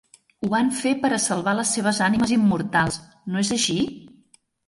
[0.43, 2.99] Ho van fer per a salvar les seves ànimes immortals,
[3.35, 3.77] no és així?